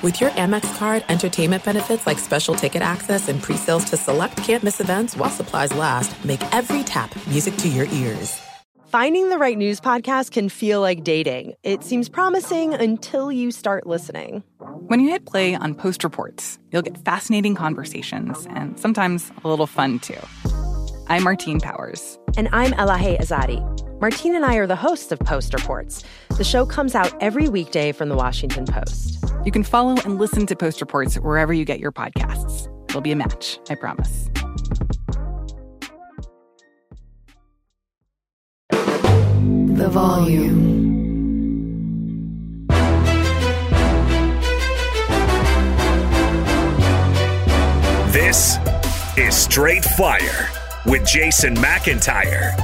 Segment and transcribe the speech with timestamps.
[0.00, 4.80] With your Amex card, entertainment benefits like special ticket access and pre-sales to select campus
[4.80, 8.40] events while supplies last, make every tap music to your ears.
[8.90, 11.54] Finding the right news podcast can feel like dating.
[11.64, 14.44] It seems promising until you start listening.
[14.86, 19.66] When you hit play on Post Reports, you'll get fascinating conversations and sometimes a little
[19.66, 20.20] fun too.
[21.08, 22.20] I'm Martine Powers.
[22.36, 23.60] And I'm Elahe Izadi.
[24.00, 26.04] Martine and I are the hosts of Post Reports.
[26.36, 29.27] The show comes out every weekday from the Washington Post.
[29.44, 32.68] You can follow and listen to Post Reports wherever you get your podcasts.
[32.88, 34.28] It'll be a match, I promise.
[38.70, 40.76] The volume.
[48.10, 48.58] This
[49.16, 50.50] is Straight Fire
[50.84, 52.58] with Jason McIntyre.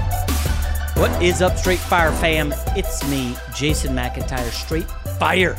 [0.96, 2.52] What is up, Straight Fire fam?
[2.76, 5.56] It's me, Jason McIntyre, Straight Fire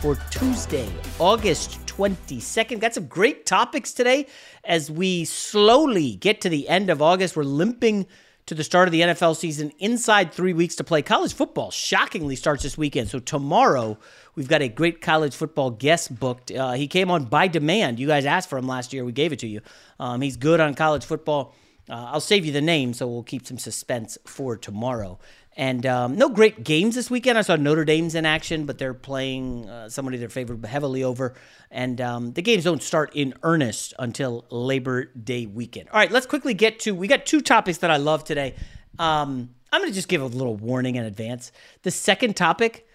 [0.00, 2.80] for Tuesday, August 22nd.
[2.80, 4.26] Got some great topics today
[4.64, 7.36] as we slowly get to the end of August.
[7.36, 8.06] We're limping
[8.46, 11.70] to the start of the NFL season inside three weeks to play college football.
[11.70, 13.08] Shockingly starts this weekend.
[13.08, 13.98] So tomorrow
[14.36, 16.52] we've got a great college football guest booked.
[16.52, 17.98] Uh, he came on by demand.
[17.98, 19.04] You guys asked for him last year.
[19.04, 19.60] We gave it to you.
[19.98, 21.54] Um, he's good on college football.
[21.90, 25.18] Uh, I'll save you the name, so we'll keep some suspense for tomorrow.
[25.58, 27.36] And um, no great games this weekend.
[27.36, 31.34] I saw Notre Dame's in action, but they're playing uh, somebody they're favored heavily over.
[31.68, 35.88] And um, the games don't start in earnest until Labor Day weekend.
[35.88, 36.94] All right, let's quickly get to.
[36.94, 38.54] We got two topics that I love today.
[39.00, 41.50] Um, I'm going to just give a little warning in advance.
[41.82, 42.86] The second topic,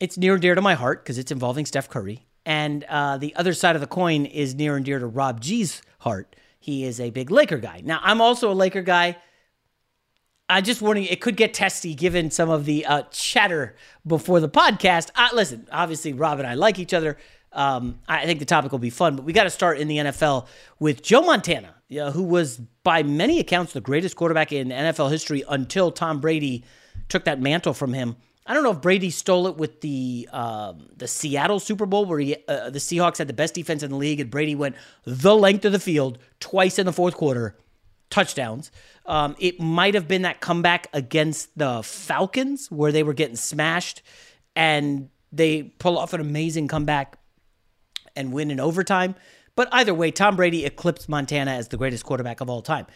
[0.00, 2.26] it's near and dear to my heart because it's involving Steph Curry.
[2.44, 5.80] And uh, the other side of the coin is near and dear to Rob G's
[6.00, 6.34] heart.
[6.58, 7.82] He is a big Laker guy.
[7.84, 9.16] Now, I'm also a Laker guy.
[10.48, 14.48] I just warning it could get testy given some of the uh, chatter before the
[14.48, 15.10] podcast.
[15.14, 17.16] Uh, listen, obviously Rob and I like each other.
[17.52, 19.98] Um, I think the topic will be fun, but we got to start in the
[19.98, 20.48] NFL
[20.80, 25.44] with Joe Montana, uh, who was by many accounts the greatest quarterback in NFL history
[25.48, 26.64] until Tom Brady
[27.08, 28.16] took that mantle from him.
[28.46, 32.18] I don't know if Brady stole it with the um, the Seattle Super Bowl where
[32.18, 35.34] he, uh, the Seahawks had the best defense in the league and Brady went the
[35.34, 37.56] length of the field twice in the fourth quarter,
[38.10, 38.70] touchdowns.
[39.06, 44.02] Um, it might have been that comeback against the Falcons where they were getting smashed
[44.56, 47.18] and they pull off an amazing comeback
[48.16, 49.14] and win in overtime.
[49.56, 52.86] But either way, Tom Brady eclipsed Montana as the greatest quarterback of all time.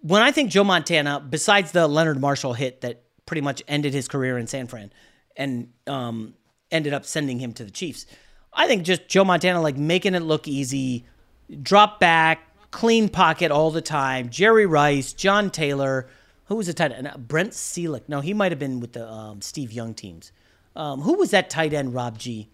[0.00, 4.06] When I think Joe Montana, besides the Leonard Marshall hit that pretty much ended his
[4.08, 4.92] career in San Fran
[5.36, 6.34] and um,
[6.70, 8.06] ended up sending him to the Chiefs,
[8.52, 11.04] I think just Joe Montana like making it look easy,
[11.62, 14.28] drop back, clean pocket all the time.
[14.30, 16.08] Jerry Rice, John Taylor,
[16.46, 17.10] who was the tight end?
[17.18, 18.02] Brent Celek.
[18.08, 20.32] No, he might have been with the um, Steve Young teams.
[20.74, 22.48] Um, who was that tight end, Rob G?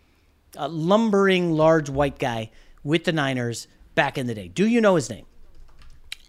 [0.56, 2.50] A lumbering, large white guy
[2.82, 4.48] with the Niners back in the day.
[4.48, 5.26] Do you know his name?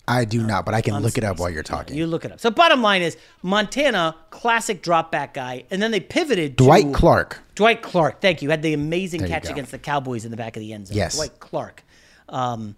[0.07, 1.97] I do not, but I can look it up while you're talking.
[1.97, 2.39] You look it up.
[2.39, 7.41] So, bottom line is Montana, classic drop back guy, and then they pivoted Dwight Clark.
[7.55, 8.51] Dwight Clark, thank you.
[8.51, 10.97] Had the amazing There catch against the Cowboys in the back of the end zone.
[10.97, 11.15] Yes.
[11.15, 11.83] Dwight Clark.
[12.29, 12.75] Um,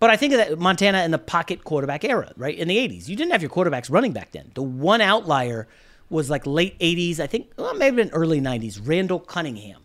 [0.00, 2.56] but I think of that Montana in the pocket quarterback era, right?
[2.56, 3.06] In the 80s.
[3.06, 4.50] You didn't have your quarterbacks running back then.
[4.54, 5.68] The one outlier
[6.08, 9.82] was like late 80s, I think, well, maybe in early 90s, Randall Cunningham.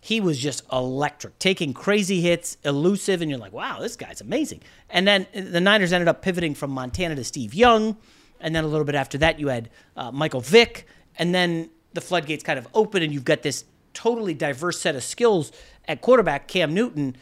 [0.00, 4.60] He was just electric, taking crazy hits, elusive, and you're like, wow, this guy's amazing.
[4.90, 7.96] And then the Niners ended up pivoting from Montana to Steve Young.
[8.38, 10.86] And then a little bit after that, you had uh, Michael Vick.
[11.18, 13.64] And then the floodgates kind of open, and you've got this
[13.94, 15.50] totally diverse set of skills
[15.88, 17.16] at quarterback, Cam Newton,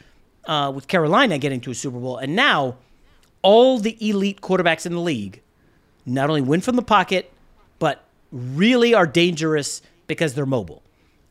[0.47, 2.19] uh, with Carolina getting to a Super Bowl.
[2.19, 2.77] And now
[3.43, 5.43] all the elite quarterbacks in the league
[6.05, 7.33] not only win from the pocket,
[7.79, 10.83] but really are dangerous because they're mobile.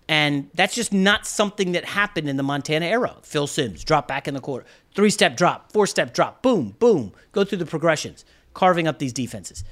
[0.08, 3.16] And that's just not something that happened in the Montana era.
[3.24, 7.14] Phil Simms, drop back in the quarter, three step drop, four step drop, boom, boom,
[7.32, 9.64] go through the progressions, carving up these defenses.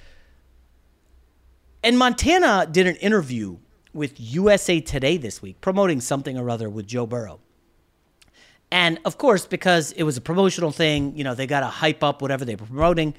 [1.83, 3.57] And Montana did an interview
[3.93, 7.39] with USA Today this week, promoting something or other with Joe Burrow.
[8.71, 12.03] And of course, because it was a promotional thing, you know, they got to hype
[12.03, 13.15] up whatever they were promoting.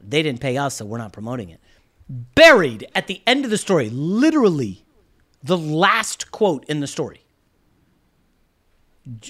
[0.00, 1.60] They didn't pay us, so we're not promoting it.
[2.08, 4.84] Buried at the end of the story, literally
[5.42, 7.20] the last quote in the story.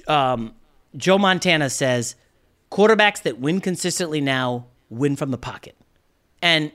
[0.07, 0.55] Um,
[0.97, 2.15] Joe Montana says,
[2.71, 5.77] quarterbacks that win consistently now win from the pocket.
[6.41, 6.71] And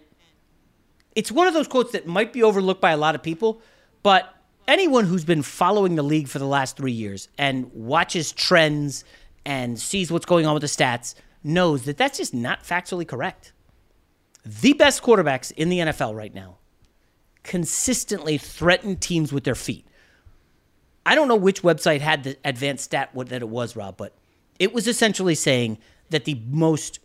[1.15, 3.61] it's one of those quotes that might be overlooked by a lot of people,
[4.03, 4.33] but
[4.69, 9.03] anyone who's been following the league for the last three years and watches trends
[9.43, 13.51] and sees what's going on with the stats knows that that's just not factually correct.
[14.45, 16.57] The best quarterbacks in the NFL right now
[17.41, 19.87] consistently threaten teams with their feet.
[21.05, 24.13] I don't know which website had the advanced stat that it was, Rob, but
[24.59, 25.79] it was essentially saying
[26.11, 26.99] that the most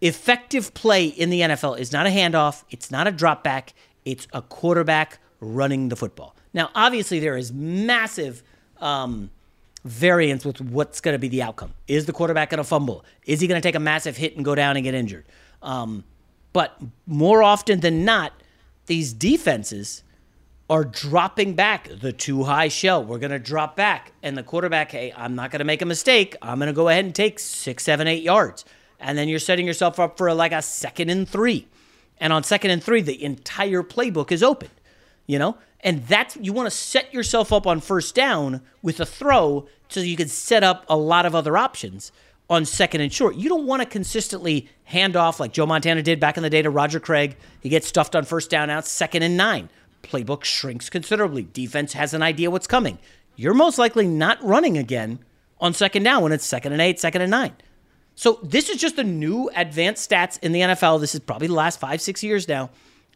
[0.00, 3.74] effective play in the NFL is not a handoff, it's not a drop back,
[4.06, 6.34] it's a quarterback running the football.
[6.58, 8.42] Now, obviously, there is massive
[8.78, 9.30] um,
[9.84, 11.72] variance with what's going to be the outcome.
[11.86, 13.04] Is the quarterback going to fumble?
[13.26, 15.24] Is he going to take a massive hit and go down and get injured?
[15.62, 16.02] Um,
[16.52, 16.76] but
[17.06, 18.32] more often than not,
[18.86, 20.02] these defenses
[20.68, 23.04] are dropping back the two high shell.
[23.04, 24.10] We're going to drop back.
[24.24, 26.34] And the quarterback, hey, I'm not going to make a mistake.
[26.42, 28.64] I'm going to go ahead and take six, seven, eight yards.
[28.98, 31.68] And then you're setting yourself up for like a second and three.
[32.18, 34.70] And on second and three, the entire playbook is open
[35.28, 35.56] you know?
[35.80, 40.00] And that's you want to set yourself up on first down with a throw so
[40.00, 42.12] you can set up a lot of other options
[42.50, 43.36] on second and short.
[43.36, 46.62] You don't want to consistently hand off like Joe Montana did back in the day
[46.62, 47.36] to Roger Craig.
[47.60, 49.68] He gets stuffed on first down out second and 9.
[50.02, 51.42] Playbook shrinks considerably.
[51.52, 52.98] Defense has an idea what's coming.
[53.36, 55.20] You're most likely not running again
[55.60, 57.52] on second down when it's second and 8, second and 9.
[58.14, 61.00] So this is just the new advanced stats in the NFL.
[61.00, 62.70] This is probably the last 5 6 years now.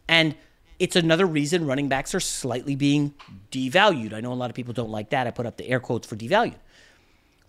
[0.09, 0.37] And
[0.83, 3.15] it's another reason running backs are slightly being
[3.53, 4.13] devalued.
[4.13, 5.29] I know a lot of people don't like that.
[5.29, 6.57] I put up the air quotes for devalued.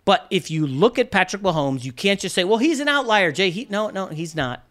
[0.05, 3.31] But if you look at Patrick Mahomes, you can't just say, well, he's an outlier,
[3.31, 3.49] Jay.
[3.49, 4.63] He, no, no, he's not.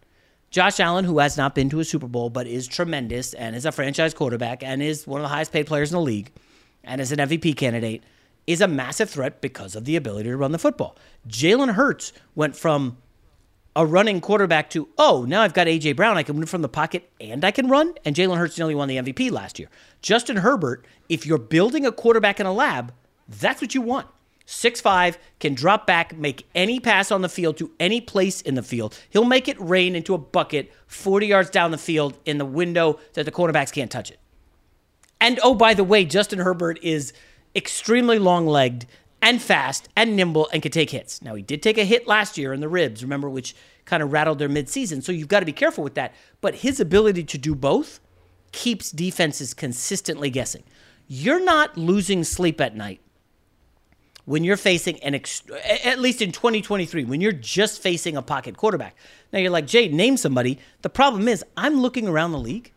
[0.49, 3.65] Josh Allen, who has not been to a Super Bowl, but is tremendous and is
[3.65, 6.31] a franchise quarterback and is one of the highest paid players in the league
[6.85, 8.01] and is an MVP candidate,
[8.47, 10.95] is a massive threat because of the ability to run the football.
[11.27, 12.95] Jalen Hurts went from
[13.75, 15.93] a running quarterback to, oh, now I've got A.J.
[15.93, 16.17] Brown.
[16.17, 17.93] I can win from the pocket and I can run.
[18.05, 19.69] And Jalen Hurts nearly won the MVP last year.
[20.01, 22.93] Justin Herbert, if you're building a quarterback in a lab,
[23.27, 24.07] that's what you want.
[24.45, 28.55] Six five can drop back, make any pass on the field to any place in
[28.55, 28.99] the field.
[29.09, 32.99] He'll make it rain into a bucket 40 yards down the field in the window
[33.13, 34.19] that the quarterbacks can't touch it.
[35.21, 37.13] And oh, by the way, Justin Herbert is
[37.55, 38.85] extremely long legged
[39.23, 41.21] and fast and nimble and could take hits.
[41.21, 43.55] Now, he did take a hit last year in the ribs, remember, which
[43.85, 45.01] kind of rattled their midseason.
[45.01, 46.13] So you've got to be careful with that.
[46.41, 48.01] But his ability to do both
[48.51, 50.63] keeps defenses consistently guessing.
[51.07, 52.99] You're not losing sleep at night
[54.25, 55.43] when you're facing an, ex-
[55.83, 58.95] at least in 2023, when you're just facing a pocket quarterback.
[59.31, 60.59] Now you're like, Jay, name somebody.
[60.81, 62.73] The problem is, I'm looking around the league,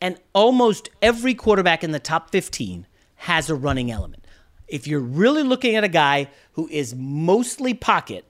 [0.00, 4.25] and almost every quarterback in the top 15 has a running element
[4.68, 8.24] if you're really looking at a guy who is mostly pocket,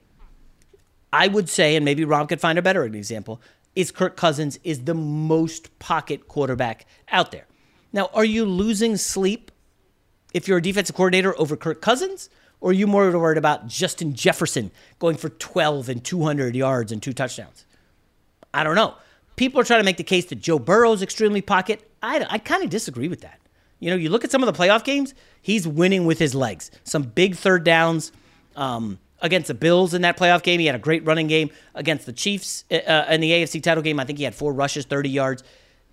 [1.13, 3.41] I would say, and maybe Rob could find a better example,
[3.75, 7.47] is Kirk Cousins is the most pocket quarterback out there.
[7.93, 9.51] Now, are you losing sleep
[10.35, 12.29] if you're a defensive coordinator over Kirk Cousins?
[12.61, 17.03] Or are you more worried about Justin Jefferson going for 12 and 200 yards and
[17.03, 17.67] two touchdowns?
[18.53, 18.95] I don't know.
[19.37, 21.89] People are trying to make the case that Joe Burrow is extremely pocket.
[22.03, 23.39] I, I kind of disagree with that.
[23.79, 26.71] You know, you look at some of the playoff games, he's winning with his legs.
[26.85, 28.11] Some big third downs
[28.57, 30.61] um, against the Bills in that playoff game.
[30.61, 33.83] He had a great running game against the Chiefs uh, uh in the AFC title
[33.83, 34.01] game.
[34.01, 35.43] I think he had four rushes, 30 yards.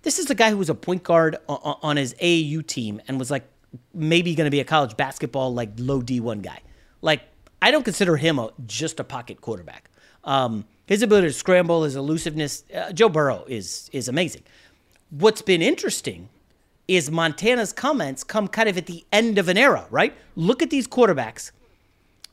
[0.02, 3.30] This is a guy who was a point guard on, his AAU team and was
[3.30, 3.44] like
[3.94, 6.60] maybe going to be a college basketball, like low D1 guy.
[7.00, 7.22] Like,
[7.62, 9.90] I don't consider him a, just a pocket quarterback.
[10.24, 14.42] Um, his ability to scramble, his elusiveness, uh, Joe Burrow is is amazing.
[15.10, 16.28] What's been interesting
[16.86, 20.14] is Montana's comments come kind of at the end of an era, right?
[20.36, 21.50] Look at these quarterbacks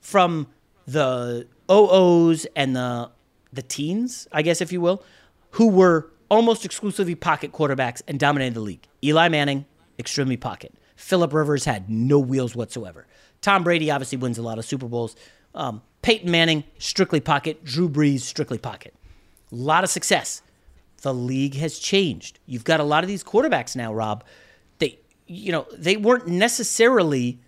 [0.01, 0.48] from
[0.86, 3.12] the OOs and the
[3.53, 5.03] the teens, I guess if you will,
[5.51, 8.88] who were almost exclusively pocket quarterbacks and dominated the league.
[9.03, 9.65] Eli Manning,
[10.00, 10.74] extremely pocket.
[10.96, 13.08] Philip Rivers had no wheels whatsoever.
[13.41, 15.17] Tom Brady obviously wins a lot of Super Bowls.
[15.53, 17.65] Um, Peyton Manning, strictly pocket.
[17.65, 18.93] Drew Brees, strictly pocket.
[19.51, 20.41] A lot of success.
[21.01, 22.39] The league has changed.
[22.46, 24.24] You've got a lot of these quarterbacks now, Rob.
[24.79, 27.39] They, you know, they weren't necessarily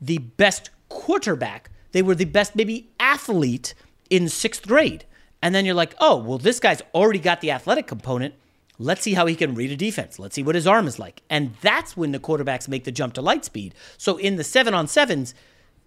[0.00, 1.70] the best quarterback.
[1.92, 3.74] They were the best, maybe athlete
[4.10, 5.04] in sixth grade.
[5.42, 8.34] And then you're like, oh, well, this guy's already got the athletic component.
[8.78, 10.18] Let's see how he can read a defense.
[10.18, 11.22] Let's see what his arm is like.
[11.30, 13.74] And that's when the quarterbacks make the jump to light speed.
[13.96, 15.34] So in the seven on sevens,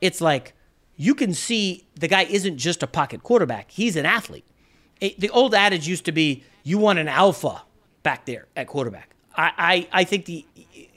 [0.01, 0.53] it's like
[0.95, 4.45] you can see the guy isn't just a pocket quarterback, he's an athlete.
[4.99, 7.63] It, the old adage used to be you want an alpha
[8.03, 9.15] back there at quarterback.
[9.35, 10.45] I, I, I think the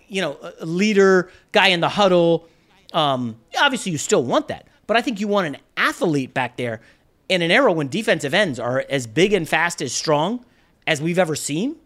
[0.09, 2.49] you know leader guy in the huddle.
[2.93, 6.81] Um, obviously, you still want that, but I think you want an athlete back there
[7.29, 10.45] in an era when defensive ends are as big and fast as strong
[10.87, 11.77] as we've ever seen.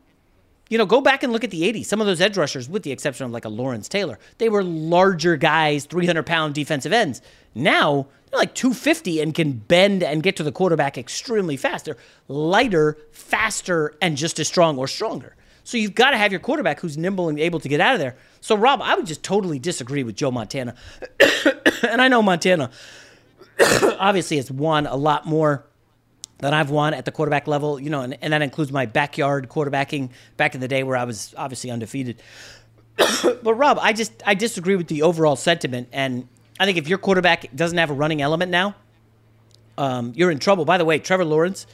[0.68, 1.86] You know, go back and look at the 80s.
[1.86, 4.64] Some of those edge rushers, with the exception of like a Lawrence Taylor, they were
[4.64, 7.22] larger guys, 300 pound defensive ends.
[7.54, 11.84] Now, they're like 250 and can bend and get to the quarterback extremely fast.
[11.84, 11.96] They're
[12.26, 15.36] lighter, faster, and just as strong or stronger.
[15.62, 18.00] So you've got to have your quarterback who's nimble and able to get out of
[18.00, 18.16] there.
[18.40, 20.74] So, Rob, I would just totally disagree with Joe Montana.
[21.88, 22.70] and I know Montana
[23.98, 25.64] obviously has won a lot more
[26.38, 29.48] than I've won at the quarterback level, you know, and, and that includes my backyard
[29.48, 32.22] quarterbacking back in the day where I was obviously undefeated.
[33.42, 36.28] but Rob, I just I disagree with the overall sentiment, and
[36.58, 38.74] I think if your quarterback doesn't have a running element now,
[39.78, 40.64] um, you're in trouble.
[40.64, 41.66] By the way, Trevor Lawrence,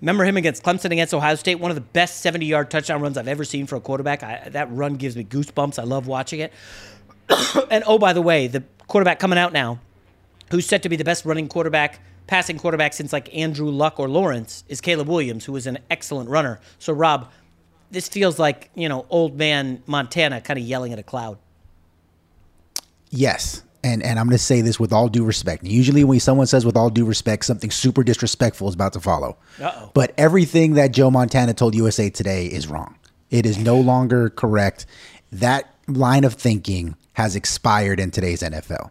[0.00, 1.56] remember him against Clemson against Ohio State?
[1.56, 4.22] One of the best 70 yard touchdown runs I've ever seen for a quarterback.
[4.22, 5.78] I, that run gives me goosebumps.
[5.78, 6.52] I love watching it.
[7.70, 9.80] and oh, by the way, the quarterback coming out now,
[10.50, 14.08] who's set to be the best running quarterback passing quarterback since like Andrew Luck or
[14.08, 16.60] Lawrence is Caleb Williams, who is an excellent runner.
[16.78, 17.28] So, Rob,
[17.90, 21.38] this feels like, you know, old man Montana kind of yelling at a cloud.
[23.10, 23.64] Yes.
[23.82, 25.64] And, and I'm going to say this with all due respect.
[25.64, 29.38] Usually, when someone says with all due respect, something super disrespectful is about to follow.
[29.60, 29.90] Uh-oh.
[29.94, 32.96] But everything that Joe Montana told USA Today is wrong.
[33.30, 34.86] It is no longer correct.
[35.32, 38.90] That line of thinking has expired in today's NFL.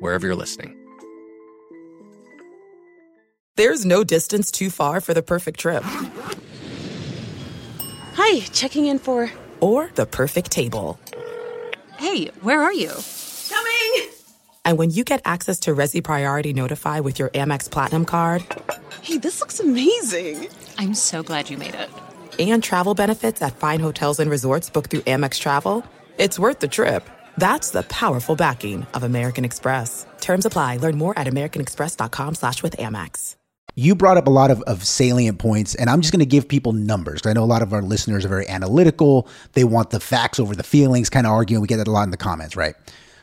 [0.00, 0.76] wherever you're listening.
[3.56, 5.82] There's no distance too far for the perfect trip.
[8.14, 9.30] Hi, checking in for.
[9.60, 10.98] Or the perfect table.
[11.98, 12.92] Hey, where are you?
[13.50, 14.10] Coming!
[14.64, 18.44] And when you get access to Resy Priority Notify with your Amex Platinum card.
[19.02, 20.48] Hey, this looks amazing!
[20.78, 21.90] I'm so glad you made it.
[22.38, 25.84] And travel benefits at fine hotels and resorts booked through Amex Travel.
[26.16, 27.06] It's worth the trip.
[27.40, 30.04] That's the powerful backing of American Express.
[30.20, 30.76] Terms apply.
[30.76, 33.36] Learn more at americanexpress.com slash with Amex.
[33.74, 36.46] You brought up a lot of, of salient points, and I'm just going to give
[36.46, 37.14] people numbers.
[37.22, 39.26] Because I know a lot of our listeners are very analytical.
[39.54, 41.62] They want the facts over the feelings, kind of arguing.
[41.62, 42.74] We get that a lot in the comments, right?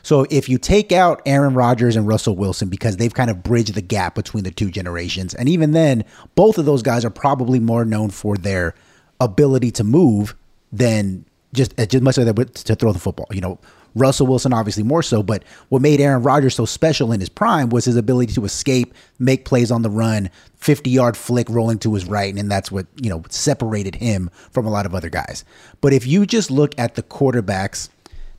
[0.02, 3.74] So if you take out Aaron Rodgers and Russell Wilson because they've kind of bridged
[3.74, 7.60] the gap between the two generations, and even then, both of those guys are probably
[7.60, 8.74] more known for their
[9.20, 10.34] ability to move
[10.72, 13.26] than just uh, just much like that to throw the football.
[13.30, 13.58] You know,
[13.98, 17.68] Russell Wilson obviously more so, but what made Aaron Rodgers so special in his prime
[17.68, 21.94] was his ability to escape, make plays on the run, 50 yard flick rolling to
[21.94, 25.44] his right, and that's what you know separated him from a lot of other guys.
[25.80, 27.88] But if you just look at the quarterbacks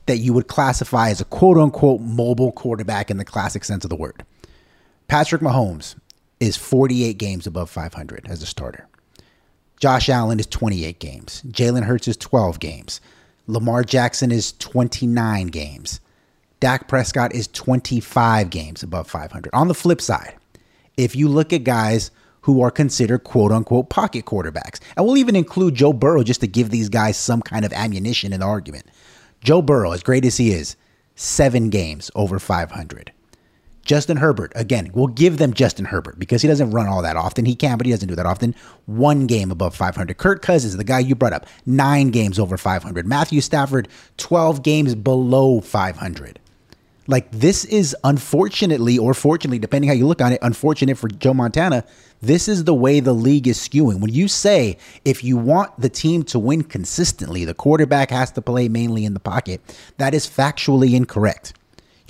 [0.06, 3.90] that you would classify as a quote unquote mobile quarterback in the classic sense of
[3.90, 4.24] the word,
[5.08, 5.96] Patrick Mahomes
[6.40, 8.88] is 48 games above 500 as a starter.
[9.80, 11.42] Josh Allen is 28 games.
[11.48, 13.00] Jalen Hurts is 12 games.
[13.50, 16.00] Lamar Jackson is 29 games.
[16.60, 19.50] Dak Prescott is 25 games above 500.
[19.52, 20.36] On the flip side,
[20.96, 22.10] if you look at guys
[22.42, 26.46] who are considered quote unquote pocket quarterbacks, and we'll even include Joe Burrow just to
[26.46, 28.86] give these guys some kind of ammunition in the argument.
[29.42, 30.76] Joe Burrow, as great as he is,
[31.14, 33.12] seven games over 500.
[33.84, 37.44] Justin Herbert, again, we'll give them Justin Herbert because he doesn't run all that often.
[37.44, 38.54] He can, but he doesn't do that often.
[38.86, 40.16] One game above 500.
[40.18, 43.06] Kirk Cousins, the guy you brought up, nine games over 500.
[43.06, 46.38] Matthew Stafford, 12 games below 500.
[47.06, 51.34] Like, this is unfortunately, or fortunately, depending how you look on it, unfortunate for Joe
[51.34, 51.84] Montana.
[52.22, 54.00] This is the way the league is skewing.
[54.00, 58.42] When you say if you want the team to win consistently, the quarterback has to
[58.42, 59.60] play mainly in the pocket,
[59.96, 61.54] that is factually incorrect.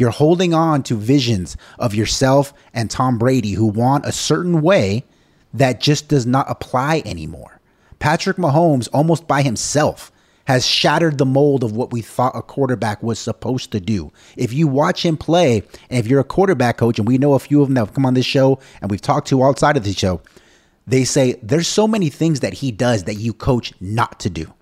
[0.00, 5.04] You're holding on to visions of yourself and Tom Brady who want a certain way
[5.52, 7.60] that just does not apply anymore.
[7.98, 10.10] Patrick Mahomes, almost by himself,
[10.46, 14.10] has shattered the mold of what we thought a quarterback was supposed to do.
[14.38, 17.38] If you watch him play, and if you're a quarterback coach, and we know a
[17.38, 19.84] few of them that have come on this show and we've talked to outside of
[19.84, 20.22] the show,
[20.86, 24.52] they say there's so many things that he does that you coach not to do.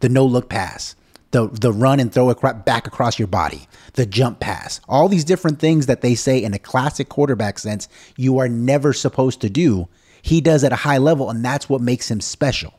[0.00, 0.94] The no look pass,
[1.36, 5.24] the the run and throw it back across your body, the jump pass, all these
[5.24, 9.50] different things that they say in a classic quarterback sense you are never supposed to
[9.50, 9.86] do.
[10.22, 12.72] He does at a high level, and that's what makes him special.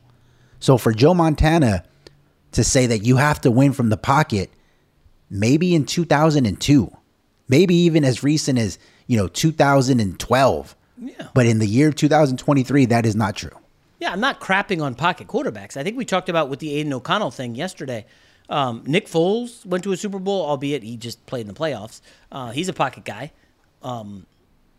[0.59, 1.83] So for Joe Montana
[2.53, 4.49] to say that you have to win from the pocket,
[5.29, 6.91] maybe in 2002,
[7.47, 11.27] maybe even as recent as you know 2012, yeah.
[11.35, 13.51] but in the year 2023, that is not true.
[13.99, 15.77] Yeah, I'm not crapping on pocket quarterbacks.
[15.77, 18.05] I think we talked about with the Aidan O'Connell thing yesterday.
[18.49, 22.01] Um, Nick Foles went to a Super Bowl, albeit he just played in the playoffs.
[22.31, 23.31] Uh, he's a pocket guy.
[23.83, 24.25] Um,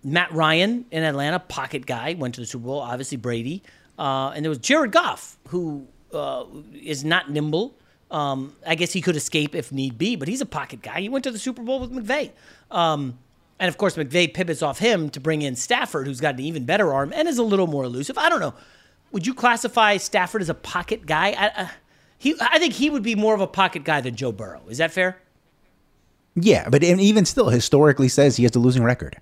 [0.03, 2.81] Matt Ryan in Atlanta, pocket guy, went to the Super Bowl.
[2.81, 3.63] Obviously Brady,
[3.99, 7.75] uh, and there was Jared Goff, who uh, is not nimble.
[8.11, 11.01] Um, I guess he could escape if need be, but he's a pocket guy.
[11.01, 12.31] He went to the Super Bowl with McVay.
[12.71, 13.19] Um,
[13.61, 16.65] and of course, McVay pivots off him to bring in Stafford, who's got an even
[16.65, 18.17] better arm and is a little more elusive.
[18.17, 18.55] I don't know.
[19.11, 21.31] Would you classify Stafford as a pocket guy?
[21.31, 21.71] I, I,
[22.19, 24.63] he, I think he would be more of a pocket guy than Joe Burrow.
[24.69, 25.19] Is that fair?
[26.35, 29.21] Yeah, but even still, historically says he has a losing record.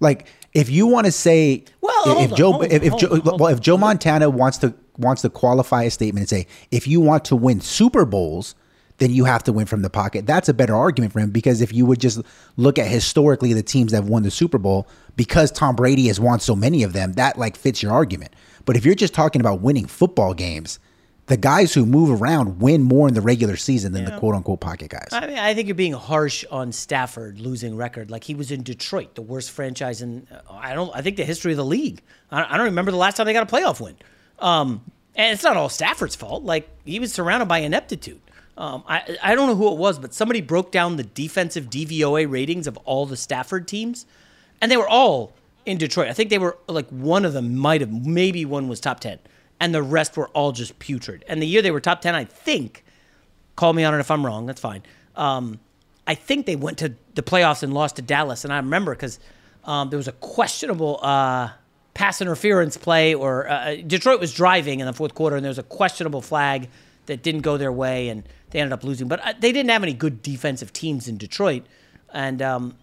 [0.00, 3.40] Like, if you want to say, well, if on, Joe, hold, if, if Joe, hold,
[3.40, 7.00] well, if Joe Montana wants to wants to qualify a statement and say, if you
[7.00, 8.54] want to win Super Bowls,
[8.98, 10.26] then you have to win from the pocket.
[10.26, 12.20] That's a better argument for him because if you would just
[12.56, 16.18] look at historically the teams that have won the Super Bowl, because Tom Brady has
[16.18, 18.34] won so many of them, that like fits your argument.
[18.64, 20.78] But if you're just talking about winning football games,
[21.26, 24.10] the guys who move around win more in the regular season than yeah.
[24.10, 25.08] the quote unquote pocket guys.
[25.12, 28.10] I mean, I think you're being harsh on Stafford losing record.
[28.10, 31.52] Like he was in Detroit, the worst franchise in I don't I think the history
[31.52, 32.00] of the league.
[32.30, 33.96] I don't remember the last time they got a playoff win.
[34.38, 34.84] Um,
[35.16, 36.44] and it's not all Stafford's fault.
[36.44, 38.20] Like he was surrounded by ineptitude.
[38.56, 42.30] Um, I I don't know who it was, but somebody broke down the defensive DVOA
[42.30, 44.06] ratings of all the Stafford teams,
[44.60, 45.32] and they were all
[45.66, 46.08] in Detroit.
[46.08, 49.18] I think they were like one of them might have maybe one was top ten
[49.60, 51.24] and the rest were all just putrid.
[51.28, 52.84] And the year they were top 10, I think,
[53.54, 54.82] call me on it if I'm wrong, that's fine.
[55.14, 55.60] Um,
[56.06, 58.44] I think they went to the playoffs and lost to Dallas.
[58.44, 59.18] And I remember because
[59.64, 61.50] um, there was a questionable uh,
[61.94, 65.50] pass interference play, or uh, uh, Detroit was driving in the fourth quarter, and there
[65.50, 66.68] was a questionable flag
[67.06, 69.08] that didn't go their way, and they ended up losing.
[69.08, 71.64] But uh, they didn't have any good defensive teams in Detroit.
[72.12, 72.76] And um,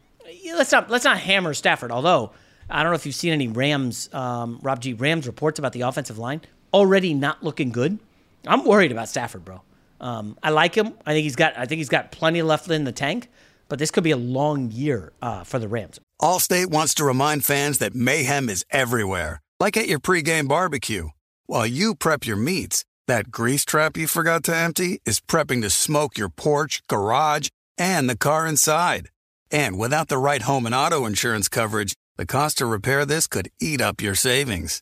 [0.53, 1.91] let's not let's not hammer Stafford.
[1.91, 2.31] Although
[2.69, 4.93] I don't know if you've seen any Rams, um, Rob G.
[4.93, 6.41] Rams reports about the offensive line
[6.73, 7.99] already not looking good.
[8.47, 9.62] I'm worried about Stafford, bro.
[10.01, 10.93] Um, I like him.
[11.05, 11.57] I think he's got.
[11.57, 13.29] I think he's got plenty left in the tank.
[13.69, 15.99] But this could be a long year uh, for the Rams.
[16.21, 21.09] Allstate wants to remind fans that mayhem is everywhere, like at your pregame barbecue.
[21.47, 25.69] While you prep your meats, that grease trap you forgot to empty is prepping to
[25.69, 29.09] smoke your porch, garage, and the car inside.
[29.51, 33.49] And without the right home and auto insurance coverage, the cost to repair this could
[33.59, 34.81] eat up your savings.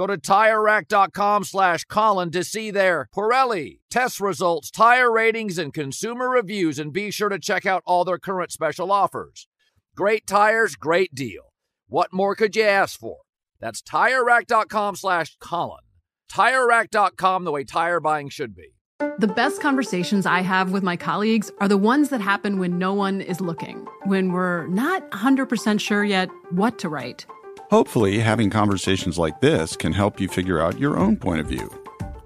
[0.00, 6.30] Go to TireRack.com slash Colin to see their Pirelli test results, tire ratings, and consumer
[6.30, 9.46] reviews, and be sure to check out all their current special offers.
[9.94, 11.52] Great tires, great deal.
[11.86, 13.18] What more could you ask for?
[13.60, 15.84] That's TireRack.com slash Colin.
[16.32, 18.70] TireRack.com, the way tire buying should be.
[19.18, 22.94] The best conversations I have with my colleagues are the ones that happen when no
[22.94, 27.26] one is looking, when we're not 100% sure yet what to write.
[27.70, 31.72] Hopefully, having conversations like this can help you figure out your own point of view.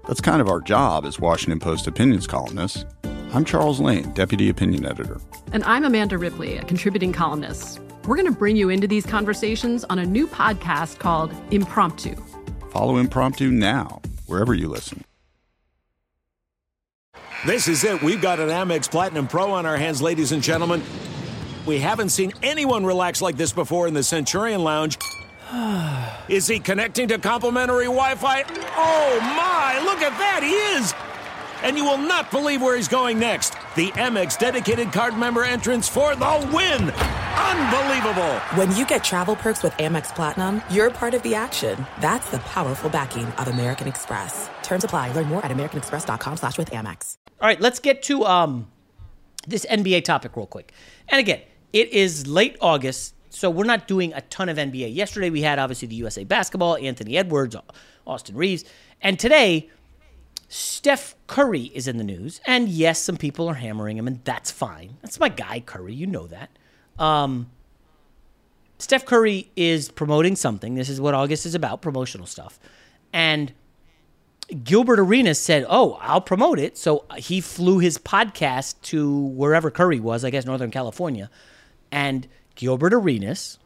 [0.07, 2.83] That's kind of our job as Washington Post opinions columnists.
[3.31, 5.21] I'm Charles Lane, Deputy Opinion Editor.
[5.53, 7.79] And I'm Amanda Ripley, a contributing columnist.
[8.07, 12.15] We're going to bring you into these conversations on a new podcast called Impromptu.
[12.71, 15.03] Follow Impromptu now, wherever you listen.
[17.45, 18.01] This is it.
[18.01, 20.81] We've got an Amex Platinum Pro on our hands, ladies and gentlemen.
[21.67, 24.97] We haven't seen anyone relax like this before in the Centurion Lounge.
[26.29, 28.43] Is he connecting to complimentary Wi Fi?
[28.75, 30.93] Oh my, look at that, he is!
[31.63, 33.53] And you will not believe where he's going next.
[33.75, 36.89] The Amex dedicated card member entrance for the win!
[36.89, 38.33] Unbelievable!
[38.55, 41.85] When you get travel perks with Amex Platinum, you're part of the action.
[41.99, 44.49] That's the powerful backing of American Express.
[44.63, 45.11] Terms apply.
[45.11, 47.17] Learn more at americanexpress.com slash with Amex.
[47.41, 48.67] All right, let's get to um,
[49.47, 50.73] this NBA topic real quick.
[51.09, 51.41] And again,
[51.73, 54.95] it is late August, so we're not doing a ton of NBA.
[54.95, 57.55] Yesterday we had obviously the USA basketball, Anthony Edwards,
[58.07, 58.63] Austin Reaves,
[59.01, 59.69] and today
[60.47, 62.39] Steph Curry is in the news.
[62.45, 64.97] And yes, some people are hammering him, and that's fine.
[65.01, 65.93] That's my guy, Curry.
[65.93, 66.49] You know that.
[66.97, 67.49] Um,
[68.77, 70.75] Steph Curry is promoting something.
[70.75, 72.59] This is what August is about promotional stuff.
[73.11, 73.53] And
[74.63, 76.77] Gilbert Arenas said, Oh, I'll promote it.
[76.77, 81.29] So he flew his podcast to wherever Curry was, I guess Northern California.
[81.91, 83.59] And Gilbert Arenas,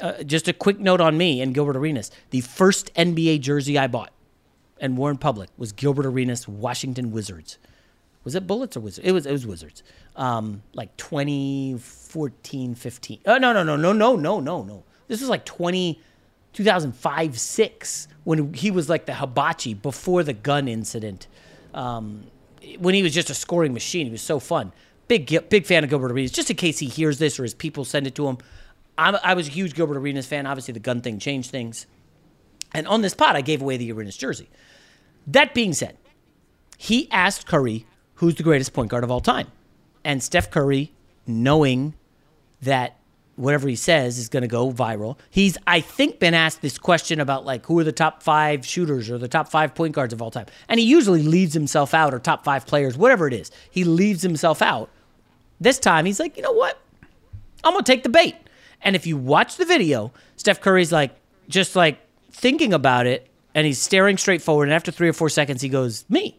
[0.00, 3.86] uh, just a quick note on me and Gilbert Arenas the first NBA jersey I
[3.86, 4.12] bought
[4.80, 7.58] and wore in public was Gilbert Arenas Washington Wizards.
[8.24, 9.06] Was it Bullets or Wizards?
[9.06, 9.82] It was, it was Wizards.
[10.16, 13.20] Um, like 2014, 15.
[13.26, 14.84] Oh, no, no, no, no, no, no, no, no.
[15.06, 16.00] This was like 20,
[16.52, 21.26] 2005, 6 when he was like the hibachi before the gun incident.
[21.72, 22.24] Um,
[22.78, 24.72] when he was just a scoring machine, he was so fun.
[25.08, 26.30] Big, big fan of Gilbert Arenas.
[26.30, 28.38] Just in case he hears this or his people send it to him,
[28.96, 30.46] I'm, i was a huge Gilbert Arenas fan.
[30.46, 31.86] Obviously, the gun thing changed things.
[32.74, 34.48] And on this pod, I gave away the Arenas jersey.
[35.26, 35.96] That being said,
[36.76, 37.86] he asked Curry
[38.18, 39.46] who's the greatest point guard of all time,
[40.04, 40.92] and Steph Curry,
[41.26, 41.94] knowing
[42.60, 42.96] that
[43.36, 45.16] whatever he says is going to go viral.
[45.30, 49.08] He's, I think, been asked this question about like who are the top five shooters
[49.08, 50.46] or the top five point guards of all time.
[50.68, 53.52] And he usually leaves himself out or top five players, whatever it is.
[53.70, 54.90] He leaves himself out.
[55.60, 56.80] This time he's like, you know what?
[57.64, 58.36] I'm to take the bait.
[58.82, 61.10] And if you watch the video, Steph Curry's like,
[61.48, 61.98] just like
[62.30, 64.64] thinking about it and he's staring straight forward.
[64.64, 66.38] And after three or four seconds, he goes, me.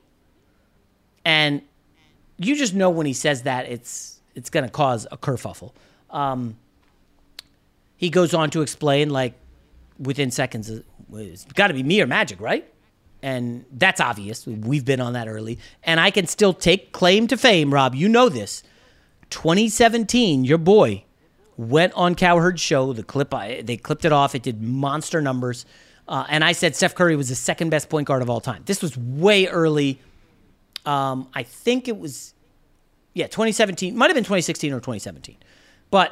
[1.26, 1.62] And
[2.38, 5.74] you just know when he says that, it's, it's to cause a kerfuffle.
[6.10, 6.56] Um,
[7.98, 9.34] he goes on to explain, like,
[10.00, 10.72] within seconds,
[11.14, 12.66] it's got to be me or Magic, right?
[13.22, 14.48] And that's obvious.
[14.48, 15.60] We've been on that early.
[15.84, 17.94] And I can still take claim to fame, Rob.
[17.94, 18.64] You know this.
[19.30, 21.04] 2017, your boy
[21.58, 22.94] went on Cowherd's show.
[22.94, 24.36] The clip, they clipped it off.
[24.36, 25.66] It did monster numbers.
[26.08, 28.64] Uh, and I said Steph Curry was the second best point guard of all time.
[28.66, 30.00] This was way early.
[30.86, 32.34] Um, I think it was,
[33.14, 33.96] yeah, 2017.
[33.96, 35.38] Might have been 2016 or 2017.
[35.92, 36.12] But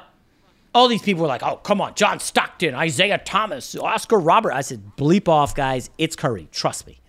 [0.75, 4.53] all these people were like, oh, come on, John Stockton, Isiah Thomas, Oscar Robert.
[4.53, 5.89] I said, bleep off, guys.
[5.97, 6.47] It's Curry.
[6.51, 6.99] Trust me.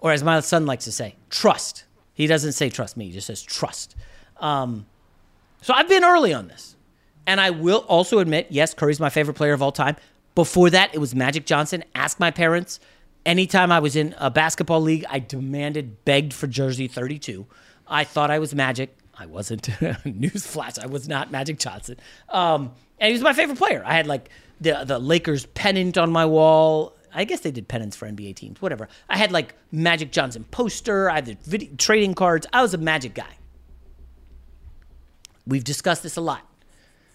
[0.00, 1.84] Or as my son likes to say, trust.
[2.14, 3.94] He doesn't say trust me, he just says trust.
[4.38, 4.86] Um,
[5.62, 6.76] so I've been early on this.
[7.26, 9.96] And I will also admit, yes, Curry's my favorite player of all time.
[10.34, 11.84] Before that, it was Magic Johnson.
[11.94, 12.80] Ask my parents.
[13.26, 17.46] Anytime I was in a basketball league, I demanded, begged for jersey 32.
[17.86, 18.96] I thought I was Magic.
[19.18, 19.62] I wasn't.
[19.68, 21.96] Newsflash, I was not Magic Johnson.
[22.28, 23.82] Um, and he was my favorite player.
[23.84, 26.94] I had like the the Lakers pennant on my wall.
[27.12, 28.88] I guess they did pennants for NBA teams, whatever.
[29.08, 31.10] I had like Magic Johnson poster.
[31.10, 32.46] I had the video, trading cards.
[32.52, 33.37] I was a Magic guy.
[35.48, 36.42] We've discussed this a lot.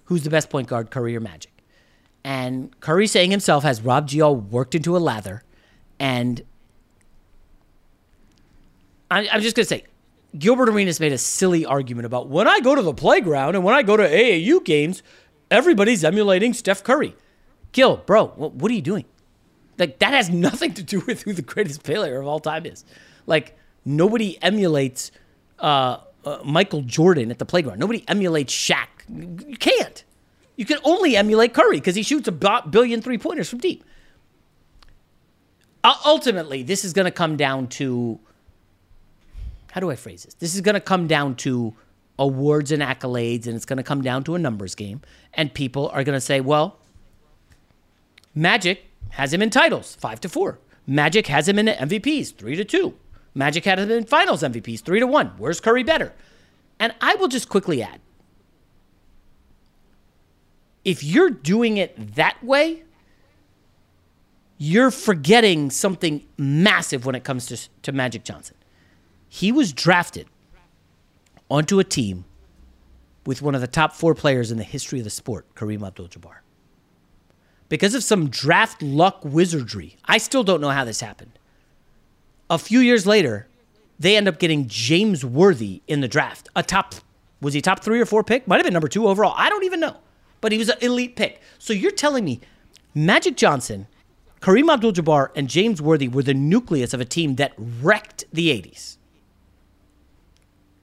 [0.06, 1.52] who's the best point guard, Curry or Magic.
[2.26, 5.43] And Curry saying himself has Rob G worked into a lather.
[5.98, 6.43] And
[9.10, 9.86] I, I'm just going to say,
[10.38, 13.76] Gilbert Arenas made a silly argument about when I go to the playground and when
[13.76, 15.04] I go to AAU games,
[15.52, 17.15] everybody's emulating Steph Curry.
[17.72, 19.06] Gil, bro, what are you doing?
[19.78, 22.84] Like, that has nothing to do with who the greatest player of all time is.
[23.26, 25.12] Like, nobody emulates
[25.60, 27.79] uh, uh, Michael Jordan at the playground.
[27.79, 28.88] Nobody emulates Shaq.
[29.09, 30.03] You can't.
[30.55, 33.83] You can only emulate Curry because he shoots a billion three pointers from deep.
[35.83, 38.19] Uh, ultimately, this is going to come down to
[39.73, 40.36] how do I phrase this?
[40.36, 41.73] This is going to come down to
[42.19, 45.01] awards and accolades, and it's going to come down to a numbers game.
[45.33, 46.77] And people are going to say, well,
[48.36, 50.59] Magic has him in titles, five to four.
[50.86, 52.93] Magic has him in MVPs, three to two.
[53.36, 55.34] Magic had him in finals MVPs, three to one.
[55.38, 56.13] Where's Curry better?
[56.80, 58.00] And I will just quickly add
[60.84, 62.84] if you're doing it that way,
[64.58, 68.56] you're forgetting something massive when it comes to, to Magic Johnson.
[69.28, 70.28] He was drafted
[71.50, 72.26] onto a team
[73.26, 76.10] with one of the top four players in the history of the sport, Kareem Abdul
[76.10, 76.38] Jabbar.
[77.69, 81.39] Because of some draft luck wizardry, I still don't know how this happened.
[82.53, 83.47] A few years later,
[83.97, 86.49] they end up getting James Worthy in the draft.
[86.55, 86.93] A top,
[87.41, 88.47] was he top three or four pick?
[88.47, 89.33] Might have been number two overall.
[89.35, 89.97] I don't even know.
[90.39, 91.41] But he was an elite pick.
[91.57, 92.41] So you're telling me
[92.93, 93.87] Magic Johnson,
[94.39, 98.49] Kareem Abdul Jabbar, and James Worthy were the nucleus of a team that wrecked the
[98.49, 98.97] 80s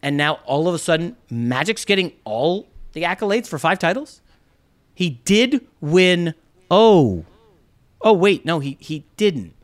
[0.02, 4.20] and now all of a sudden Magic's getting all the accolades for five titles.
[4.94, 6.35] He did win.
[6.70, 7.24] Oh,
[8.00, 9.54] oh wait, no, he he didn't.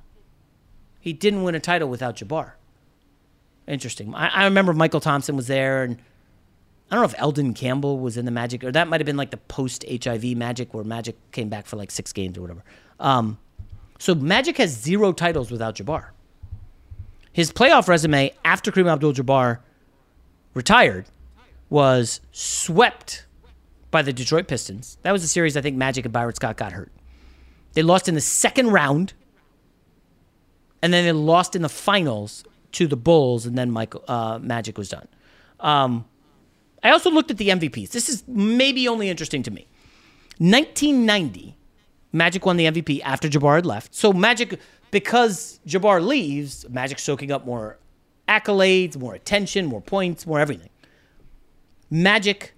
[1.06, 2.54] He didn't win a title without Jabbar.
[3.68, 4.12] Interesting.
[4.12, 5.98] I, I remember Mychal Thompson was there, and
[6.90, 9.16] I don't know if Elden Campbell was in the Magic, or that might have been
[9.16, 12.64] like the post HIV Magic, where Magic came back for like six games or whatever.
[12.98, 13.38] Um,
[14.00, 16.06] so Magic has zero titles without Jabbar.
[17.32, 19.60] His playoff resume after Kareem Abdul-Jabbar
[20.54, 21.06] retired,
[21.70, 23.26] was swept
[23.92, 24.98] by the Detroit Pistons.
[25.02, 26.90] That was a series I think Magic and Byron Scott got hurt.
[27.74, 29.12] They lost in the second round,
[30.82, 34.76] and then they lost in the finals to the Bulls, and then Michael uh, Magic
[34.76, 35.08] was done.
[35.60, 36.04] Um,
[36.82, 37.90] I also looked at the MVPs.
[37.90, 39.66] This is maybe only interesting to me.
[40.38, 41.56] 1990,
[42.12, 43.94] Magic won the MVP after Jabbar had left.
[43.94, 44.60] So Magic,
[44.90, 47.78] because Jabbar leaves, Magic soaking up more
[48.28, 50.70] accolades, more attention, more points, more everything.
[51.90, 52.54] Magic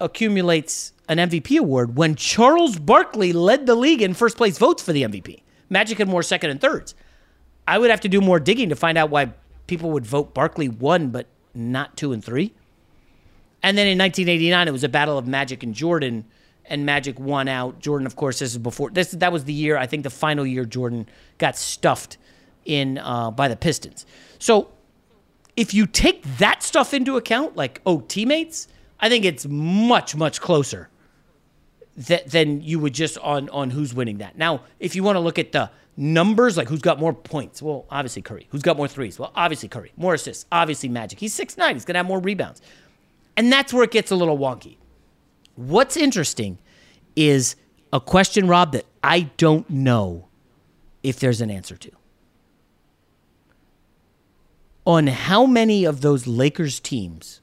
[0.00, 4.92] accumulates an MVP award when Charles Barkley led the league in first place votes for
[4.92, 5.42] the MVP.
[5.70, 6.94] Magic had more second and thirds.
[7.66, 9.32] I would have to do more digging to find out why
[9.66, 12.54] people would vote Barkley one but not two and three.
[13.62, 16.24] And then in 1989, it was a battle of Magic and Jordan,
[16.64, 17.80] and Magic won out.
[17.80, 19.10] Jordan, of course, this is before this.
[19.12, 22.18] That was the year I think the final year Jordan got stuffed
[22.64, 24.06] in uh, by the Pistons.
[24.38, 24.70] So
[25.56, 28.68] if you take that stuff into account, like oh teammates,
[29.00, 30.88] I think it's much much closer
[32.06, 34.36] th- than you would just on on who's winning that.
[34.36, 37.86] Now, if you want to look at the numbers, like who's got more points, well,
[37.90, 38.46] obviously Curry.
[38.50, 39.18] Who's got more threes?
[39.18, 39.92] Well, obviously Curry.
[39.96, 41.18] More assists, obviously Magic.
[41.20, 41.74] He's six nine.
[41.74, 42.62] He's gonna have more rebounds,
[43.36, 44.76] and that's where it gets a little wonky.
[45.56, 46.58] What's interesting
[47.16, 47.56] is
[47.92, 50.28] a question, Rob, that I don't know
[51.02, 51.90] if there's an answer to
[54.88, 57.42] on how many of those Lakers teams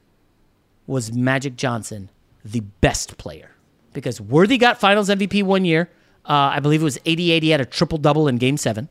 [0.87, 2.09] was Magic Johnson
[2.43, 3.54] the best player?
[3.95, 5.89] Because Worthy got finals MVP one year.
[6.23, 7.43] Uh, I believe it was 88.
[7.43, 8.89] He had a triple double in game seven.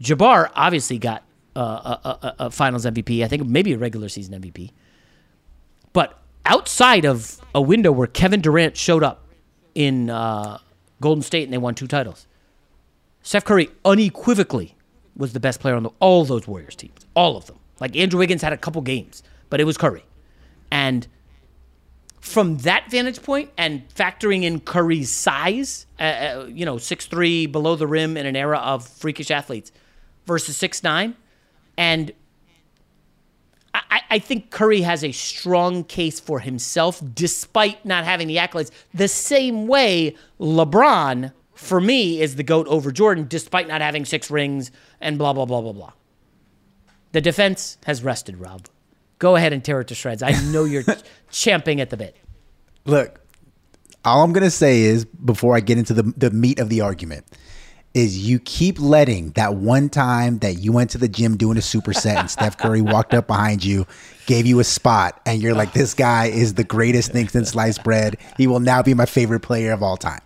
[0.00, 1.24] Jabbar obviously got
[1.54, 3.24] uh, a, a, a, finals MVP.
[3.24, 4.70] I think maybe a regular season MVP.
[5.92, 9.26] But outside of a window where Kevin Durant showed up
[9.74, 10.58] in uh,
[11.00, 12.26] Golden State and they won two titles,
[13.22, 14.76] Steph Curry unequivocally
[15.16, 17.58] was the best player on the, all those Warriors teams, all of them.
[17.80, 20.04] Like Andrew Wiggins had a couple games, but it was Curry.
[20.70, 21.06] And
[22.20, 27.46] from that vantage point and factoring in Curry's size, uh, uh, you know, six three
[27.46, 29.72] below the rim in an era of freakish athletes
[30.26, 31.16] versus six nine,
[31.76, 32.12] and
[33.72, 38.70] I, I, think Curry has a strong case for himself despite not having the accolades.
[38.92, 44.30] The same way LeBron, for me, is the GOAT over Jordan despite not having six
[44.30, 45.92] rings and blah, blah, blah, blah, blah.
[47.12, 48.66] The defense has rested, Rob.
[49.20, 50.22] Go ahead and tear it to shreds.
[50.22, 50.82] I know you're
[51.30, 52.16] champing at the bit.
[52.86, 53.20] Look,
[54.04, 56.80] all I'm going to say is before I get into the, the meat of the
[56.80, 57.26] argument
[57.92, 61.60] is you keep letting that one time that you went to the gym doing a
[61.60, 63.86] superset and Steph Curry walked up behind you,
[64.26, 67.84] gave you a spot, and you're like, this guy is the greatest thing since sliced
[67.84, 68.16] bread.
[68.38, 70.20] He will now be my favorite player of all time.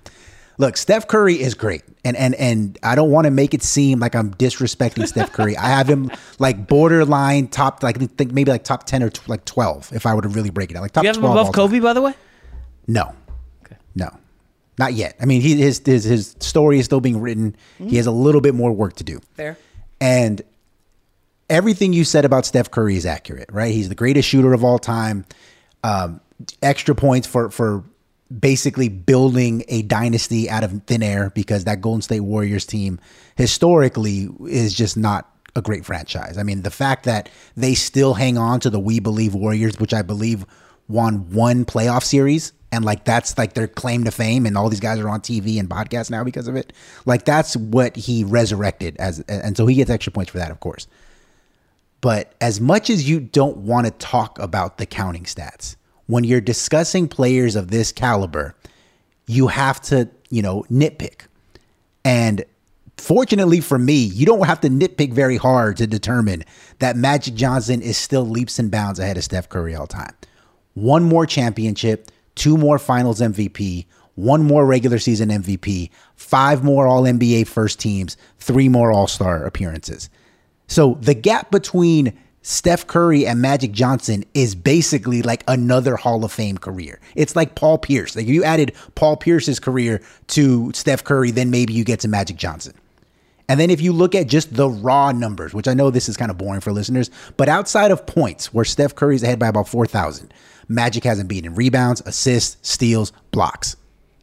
[0.58, 1.82] Look, Steph Curry is great.
[2.04, 5.56] And and and I don't want to make it seem like I'm disrespecting Steph Curry.
[5.56, 9.22] I have him like borderline top, like I think maybe like top ten or t-
[9.26, 10.82] like twelve if I were to really break it out.
[10.82, 11.68] Like top Do you have him 12 above all time.
[11.68, 12.14] Kobe, by the way?
[12.86, 13.14] No.
[13.94, 14.10] No.
[14.78, 15.16] Not yet.
[15.20, 17.56] I mean, he, his, his his story is still being written.
[17.78, 19.20] He has a little bit more work to do.
[19.34, 19.56] Fair.
[20.00, 20.42] And
[21.48, 23.72] everything you said about Steph Curry is accurate, right?
[23.72, 25.24] He's the greatest shooter of all time.
[25.84, 26.20] Um,
[26.62, 27.84] extra points for for
[28.40, 32.98] basically building a dynasty out of thin air because that Golden State Warriors team
[33.36, 36.36] historically is just not a great franchise.
[36.38, 39.94] I mean, the fact that they still hang on to the We Believe Warriors, which
[39.94, 40.44] I believe
[40.88, 44.80] won one playoff series, and like that's like their claim to fame, and all these
[44.80, 46.72] guys are on TV and podcasts now because of it.
[47.06, 50.60] Like that's what he resurrected as, and so he gets extra points for that, of
[50.60, 50.88] course.
[52.00, 56.40] But as much as you don't want to talk about the counting stats, when you're
[56.40, 58.54] discussing players of this caliber,
[59.26, 61.22] you have to, you know, nitpick.
[62.04, 62.44] And
[62.96, 66.44] fortunately for me, you don't have to nitpick very hard to determine
[66.78, 70.14] that Magic Johnson is still leaps and bounds ahead of Steph Curry all time.
[70.74, 73.86] One more championship, two more finals MVP,
[74.16, 79.44] one more regular season MVP, five more All NBA first teams, three more All Star
[79.44, 80.10] appearances.
[80.66, 86.30] So the gap between Steph Curry and Magic Johnson is basically like another Hall of
[86.30, 87.00] Fame career.
[87.16, 88.14] It's like Paul Pierce.
[88.14, 92.08] Like if you added Paul Pierce's career to Steph Curry, then maybe you get to
[92.08, 92.74] Magic Johnson.
[93.48, 96.18] And then if you look at just the raw numbers, which I know this is
[96.18, 99.66] kind of boring for listeners, but outside of points, where Steph Curry's ahead by about
[99.66, 100.32] 4,000,
[100.68, 103.74] Magic hasn't beaten rebounds, assists, steals, blocks.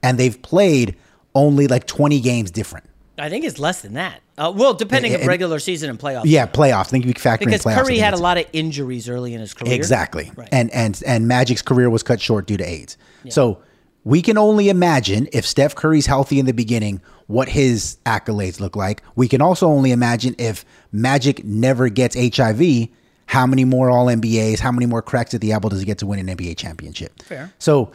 [0.04, 0.96] And they've played
[1.34, 2.86] only like 20 games different.
[3.18, 4.22] I think it's less than that.
[4.42, 6.24] Uh, well, depending Yeah, on and- regular season and playoffs.
[6.26, 6.80] Yeah, playoffs.
[6.80, 7.84] I think we factor because in playoffs.
[7.84, 9.74] Curry had a lot of injuries early in his career.
[9.74, 10.32] Exactly.
[10.52, 12.98] And and and Magic's career was cut short due to AIDS.
[13.30, 13.60] So
[14.04, 18.76] we can only imagine if Steph Curry's healthy in the beginning, what his accolades look
[18.76, 19.04] like.
[19.16, 22.88] We can also only imagine if Magic never gets HIV,
[23.28, 26.00] how many more All NBAs, how many more cracks at the apple does he get
[26.00, 27.22] to win an NBA championship?
[27.22, 27.54] Fair.
[27.60, 27.92] So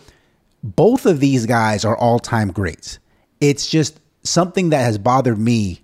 [0.63, 3.01] both of these guys are all time greats.
[3.41, 5.83] It's just something that has bothered me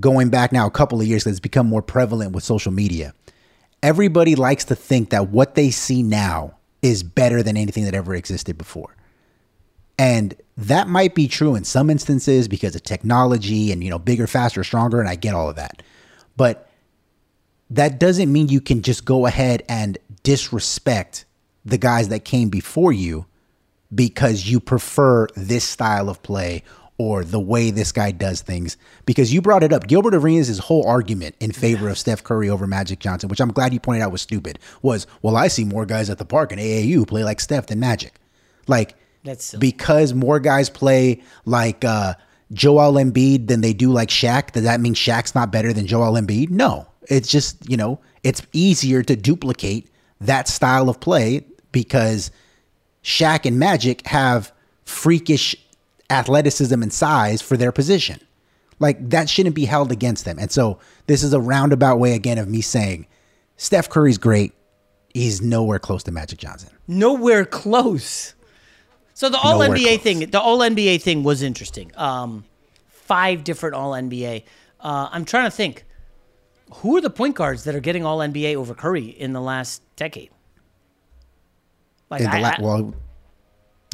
[0.00, 3.14] going back now a couple of years it's become more prevalent with social media.
[3.82, 8.14] Everybody likes to think that what they see now is better than anything that ever
[8.14, 8.96] existed before.
[9.98, 14.26] And that might be true in some instances because of technology and, you know, bigger,
[14.26, 15.00] faster, stronger.
[15.00, 15.82] And I get all of that.
[16.36, 16.68] But
[17.70, 21.24] that doesn't mean you can just go ahead and disrespect
[21.64, 23.26] the guys that came before you
[23.94, 26.62] because you prefer this style of play
[26.98, 28.76] or the way this guy does things.
[29.06, 29.86] Because you brought it up.
[29.86, 33.72] Gilbert Arenas' whole argument in favor of Steph Curry over Magic Johnson, which I'm glad
[33.72, 36.58] you pointed out was stupid, was, well, I see more guys at the park in
[36.58, 38.14] AAU play like Steph than Magic.
[38.68, 39.60] Like, That's silly.
[39.60, 42.14] because more guys play like uh,
[42.52, 46.12] Joel Embiid than they do like Shaq, does that mean Shaq's not better than Joel
[46.12, 46.50] Embiid?
[46.50, 46.86] No.
[47.08, 49.88] It's just, you know, it's easier to duplicate
[50.20, 52.30] that style of play because
[53.02, 54.52] Shaq and Magic have
[54.84, 55.56] freakish
[56.12, 58.20] athleticism and size for their position.
[58.78, 60.38] Like that shouldn't be held against them.
[60.38, 63.06] And so this is a roundabout way again of me saying
[63.56, 64.52] Steph Curry's great.
[65.14, 66.70] He's nowhere close to Magic Johnson.
[66.88, 68.34] Nowhere close.
[69.14, 70.00] So the All Nowhere NBA close.
[70.00, 71.92] thing, the All NBA thing was interesting.
[71.96, 72.44] Um,
[72.88, 74.44] five different All NBA.
[74.80, 75.84] Uh, I'm trying to think.
[76.76, 79.82] Who are the point guards that are getting All NBA over Curry in the last
[79.96, 80.30] decade?
[82.10, 82.94] Like In the I- la- well,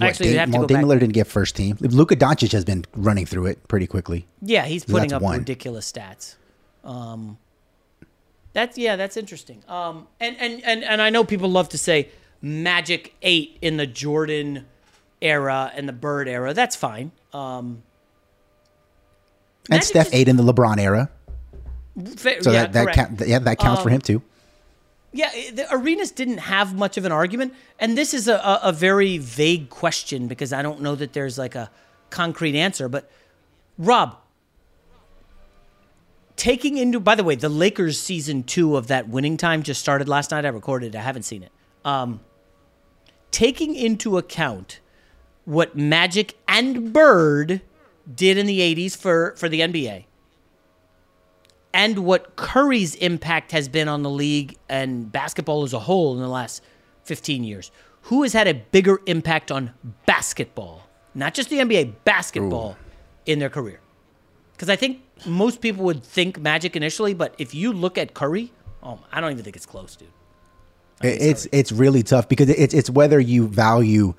[0.00, 0.84] what, Actually, we'd Dame, have to well, go Dame.
[0.84, 1.76] Lillard didn't get first team.
[1.80, 4.26] Luka Doncic has been running through it pretty quickly.
[4.42, 5.38] Yeah, he's So putting up one.
[5.38, 6.37] ridiculous stats.
[6.84, 7.38] Um,
[8.52, 9.62] that's yeah, that's interesting.
[9.68, 12.08] Um, and, and and and I know people love to say
[12.40, 14.66] Magic ate in the Jordan
[15.20, 16.54] era and the Bird era.
[16.54, 17.11] That's fine.
[17.32, 17.82] Um,
[19.70, 21.11] And Steph ate in the LeBron era.
[22.16, 24.22] fa- So yeah, that that count, yeah that counts for Um, him too.
[25.18, 28.72] Yeah, the arenas didn't have much of an argument, and this is a, a, a
[28.72, 31.72] very vague question because I don't know that there's like a
[32.09, 32.88] concrete answer.
[32.88, 33.11] But
[33.78, 34.16] Rob,
[36.36, 40.09] taking into by the way, the Lakers season two of that winning time just started
[40.09, 40.45] last night.
[40.45, 40.95] I recorded.
[40.95, 40.99] it.
[40.99, 41.51] I haven't seen it.
[41.84, 42.20] Um,
[43.32, 44.78] taking into account
[45.45, 47.61] what Magic and Bird
[48.14, 50.05] did in the '80s for for the NBA
[51.75, 56.21] and what Curry's impact has been on the league and basketball as a whole in
[56.21, 56.62] the last
[57.05, 57.71] 15 years.
[58.03, 59.73] Who has had a bigger impact on
[60.07, 62.77] basketball, not just the NBA, basketball
[63.27, 63.81] in their career?
[64.53, 68.51] because I think most people would think Magic initially, but if you look at Curry,
[68.83, 70.09] oh, I don't even think it's close, dude.
[71.01, 74.14] It- It's it's really tough because it's it's whether you value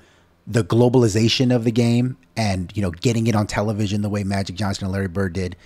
[0.46, 4.56] the globalization of the game and you know getting it on television the way Magic
[4.56, 5.56] Johnson and Larry Bird did,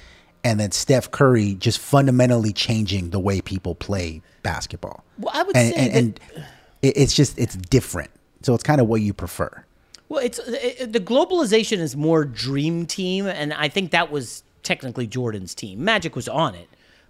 [0.44, 5.02] and then Steph Curry just fundamentally changing the way people play basketball.
[5.18, 6.44] Well, I would and, say and, that- and
[6.82, 8.10] it- it's just it's different.
[8.42, 9.64] So it's kind of what you prefer.
[10.10, 15.06] Well, it's it, the globalization is more dream team, and I think that was technically
[15.06, 15.82] Jordan's team.
[15.82, 16.68] Magic was on it,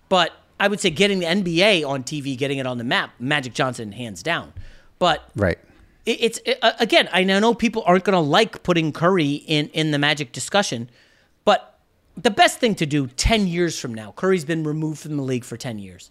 [0.08, 3.52] but I would say getting the NBA on TV, getting it on the map, Magic
[3.52, 4.52] Johnson hands down.
[5.00, 5.58] But Right.
[6.06, 9.68] it, it's it, uh, again, I know people aren't going to like putting Curry in
[9.70, 10.88] in the Magic discussion,
[12.16, 15.44] the best thing to do ten years from now, Curry's been removed from the league
[15.44, 16.10] for ten years.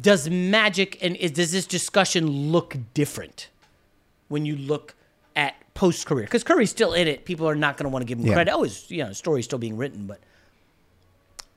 [0.00, 3.48] Does Magic and is, does this discussion look different
[4.28, 4.94] when you look
[5.34, 6.24] at post career?
[6.24, 7.24] Because Curry's still in it.
[7.24, 8.34] People are not going to want to give him Yeah.
[8.34, 8.52] credit.
[8.54, 10.20] Oh, his you know story's still being written, but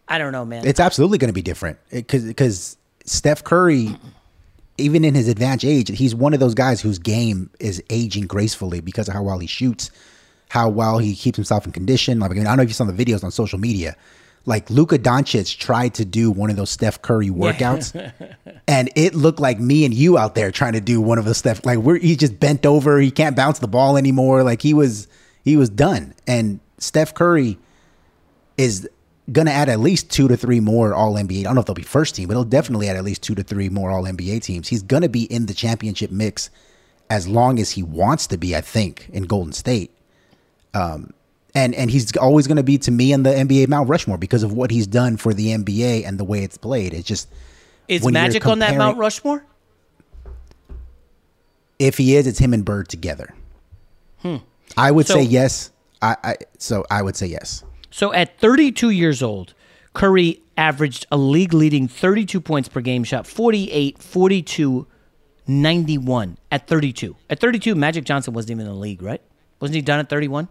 [0.07, 0.65] I don't know, man.
[0.65, 3.95] It's absolutely going to be different because Steph Curry,
[4.77, 8.81] even in his advanced age, he's one of those guys whose game is aging gracefully
[8.81, 9.91] because of how well he shoots,
[10.52, 12.20] how well he keeps himself in condition.
[12.20, 13.95] Like I, mean, I don't know if you saw the videos on social media.
[14.45, 17.95] Like Luka Doncic tried to do one of those Steph Curry workouts,
[18.68, 21.34] and it looked like me and you out there trying to do one of the
[21.34, 21.66] Steph.
[21.66, 24.43] Like we're he just bent over, he can't bounce the ball anymore.
[24.43, 25.08] Like he was
[25.45, 26.14] he was done.
[26.28, 27.58] And Steph Curry
[28.58, 28.89] is
[29.32, 31.39] going to add at least two to three more All NBA.
[31.39, 33.36] I don't know if they'll be first team, but he'll definitely add at least two
[33.36, 34.68] to three more All NBA teams.
[34.68, 36.49] He's going to be in the championship mix
[37.10, 38.54] as long as he wants to be.
[38.54, 39.91] I think in Golden State,
[40.74, 41.13] um,
[41.53, 44.43] and and he's always going to be to me in the NBA Mount Rushmore because
[44.43, 46.93] of what he's done for the NBA and the way it's played.
[46.93, 47.30] It's just
[47.88, 49.43] is Magic on that Mount Rushmore?
[51.80, 53.34] If he is, it's him and Bird together.
[54.22, 54.38] Hmm.
[54.78, 55.72] I would So- say yes.
[56.01, 57.63] I, I so I would say yes.
[57.91, 59.53] So at 32 years old,
[59.93, 64.88] Curry averaged a league leading 32 points per game, shot 48, 42,
[65.47, 67.15] 91 at 32.
[67.30, 69.22] At 32, Magic Johnson wasn't even in the league, right?
[69.59, 70.47] Wasn't he done at 31?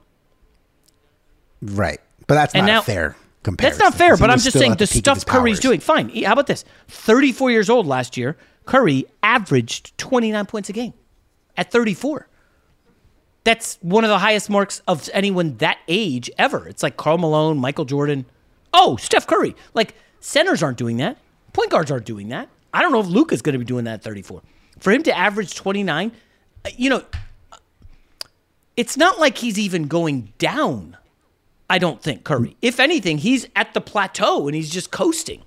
[1.62, 3.78] Right, but that's And not now- fair comparison.
[3.78, 5.60] That's not fair, but I'm just saying the stuff Curry's powers.
[5.60, 5.80] doing.
[5.80, 6.10] Fine.
[6.24, 6.64] How about this?
[6.88, 8.36] 34 years old last year,
[8.66, 10.92] Curry averaged 29 points a game
[11.56, 12.26] at 34.
[13.44, 16.68] That's one of the highest marks of anyone that age ever.
[16.68, 18.26] It's like Karl Malone, Michael Jordan.
[18.74, 19.56] Oh, Steph Curry.
[19.72, 21.16] Like centers aren't doing that.
[21.54, 22.48] Point guards aren't doing that.
[22.74, 24.42] I don't know if Luka's going to be doing that at 34.
[24.78, 26.12] For him to average 29,
[26.64, 27.02] uh, you know,
[28.76, 30.96] it's not like he's even going down.
[31.70, 32.56] I don't think Curry.
[32.60, 35.42] If anything, he's at the plateau and he's just coasting.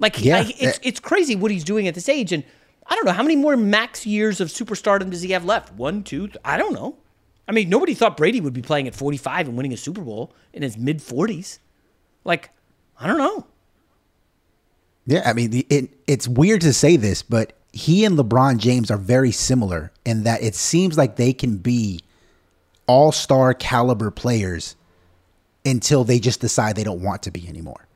[0.00, 2.42] Like Yeah, I, it's uh, it's crazy what he's doing at this age, and
[2.84, 5.72] I don't know how many more max years of superstardom does he have left?
[5.72, 6.96] One, two, th- I don't know.
[7.46, 10.34] I mean, nobody thought Brady would be playing at 45 and winning a Super Bowl
[10.52, 11.60] in his mid 40s.
[12.24, 12.50] Like,
[13.00, 13.46] I don't know.
[15.06, 18.98] Yeah, I mean, it, it's weird to say this, but he and LeBron James are
[18.98, 22.00] very similar in that it seems like they can be
[22.86, 24.74] all star caliber players
[25.64, 27.86] until they just decide they don't want to be anymore.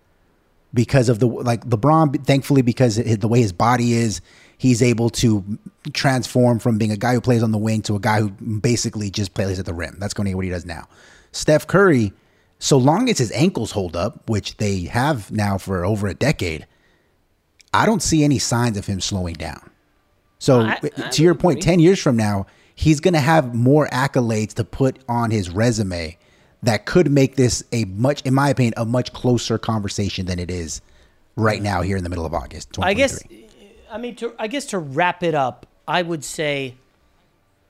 [0.74, 4.20] Because of the, like, LeBron, thankfully, because it- the way his body is,
[4.56, 5.44] he's able to
[5.92, 9.10] transform from being a guy who plays on the wing to a guy who basically
[9.10, 9.96] just plays at the rim.
[9.98, 10.86] That's going to be what he does now.
[11.32, 12.12] Steph Curry,
[12.58, 16.66] so long as his ankles hold up, which they have now for over a decade,
[17.74, 19.70] I don't see any signs of him slowing down.
[20.38, 21.72] So, I- I to your point, agree.
[21.72, 26.16] 10 years from now, he's going to have more accolades to put on his resume
[26.62, 30.50] that could make this a much, in my opinion, a much closer conversation than it
[30.50, 30.80] is
[31.36, 32.78] right now here in the middle of August.
[32.80, 33.22] I guess,
[33.90, 36.74] I mean, to, I guess to wrap it up, I would say,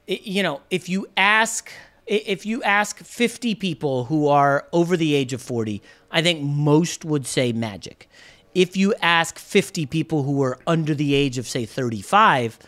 [0.07, 1.71] you know, if you ask,
[2.07, 5.81] if you ask 50 people who are over the age of 40,
[6.11, 8.09] I think most would say Magic.
[8.55, 12.59] If you ask 50 people who are under the age of, say, 35,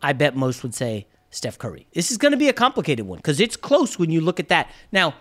[0.00, 1.86] I bet most would say Steph Curry.
[1.92, 4.48] This is going to be a complicated one because it's close when you look at
[4.48, 4.70] that.
[4.90, 5.14] Now,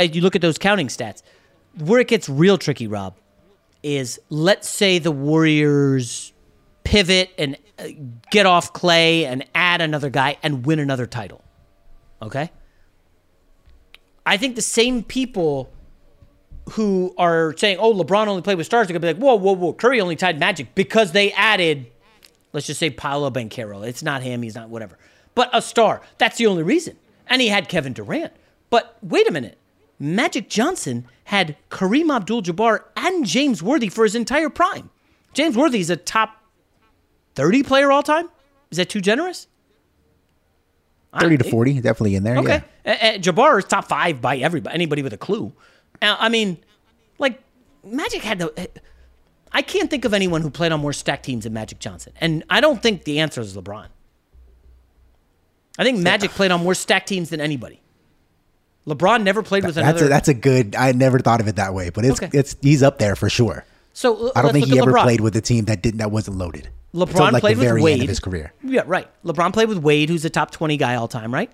[0.00, 1.22] you look at those counting stats.
[1.78, 3.16] Where it gets real tricky, Rob,
[3.82, 6.32] is let's say the Warriors
[6.84, 7.88] pivot and uh,
[8.30, 11.42] get off Clay and add another guy and win another title.
[12.20, 12.50] Okay?
[14.24, 15.72] I think the same people
[16.72, 19.34] who are saying, oh, LeBron only played with stars, are going to be like, whoa,
[19.34, 21.90] whoa, whoa, Curry only tied Magic because they added,
[22.52, 23.86] let's just say Paolo Banchero.
[23.86, 24.96] It's not him, he's not whatever.
[25.34, 26.02] But a star.
[26.18, 26.96] That's the only reason.
[27.26, 28.32] And he had Kevin Durant.
[28.70, 29.58] But wait a minute.
[30.02, 34.90] Magic Johnson had Kareem Abdul Jabbar and James Worthy for his entire prime.
[35.32, 36.42] James Worthy is a top
[37.36, 38.28] 30 player all time?
[38.72, 39.46] Is that too generous?
[41.20, 42.38] 30 to 40, definitely in there.
[42.38, 42.64] Okay.
[42.84, 43.12] Yeah.
[43.14, 45.52] Uh, Jabbar is top five by everybody, anybody with a clue.
[46.00, 46.58] Uh, I mean,
[47.18, 47.40] like
[47.84, 48.70] Magic had the.
[49.52, 52.42] I can't think of anyone who played on more stacked teams than Magic Johnson, and
[52.48, 53.86] I don't think the answer is LeBron.
[55.78, 57.81] I think Magic played on more stacked teams than anybody.
[58.86, 60.06] LeBron never played with That's another.
[60.06, 60.74] a, that's a good.
[60.74, 62.36] I never thought of it that way, but it's Okay.
[62.36, 63.64] it's he's up there for sure.
[63.92, 65.02] so I uh, don't let's think he ever LeBron.
[65.02, 66.68] played with a team that didn't that wasn't loaded.
[66.94, 68.52] LeBron like played with Wade end of his career.
[68.62, 69.08] Yeah, right.
[69.24, 71.50] LeBron played with Wade, who's a top twenty guy all time, right?